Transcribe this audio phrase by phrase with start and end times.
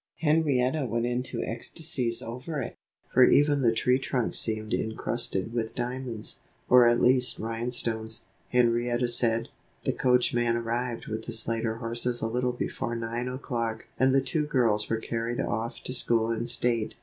[0.21, 2.75] Henrietta went into ecstasies over it,
[3.13, 9.07] for even the tree trunks seemed incrusted with diamonds or at least rhine stones, Henrietta
[9.07, 9.49] said.
[9.83, 14.47] The coachman arrived with the Slater horses a little before nine o'clock and the two
[14.47, 16.95] girls were carried off to school in state.